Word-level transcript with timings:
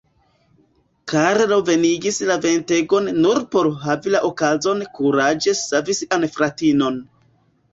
Karlo 1.11 1.59
venigis 1.67 2.17
la 2.31 2.37
ventegon 2.45 3.09
nur 3.25 3.41
por 3.57 3.69
havi 3.85 4.15
la 4.17 4.23
okazon 4.31 4.83
kuraĝe 4.97 5.57
savi 5.61 5.99
sian 6.01 6.31
fratinon. 6.39 6.99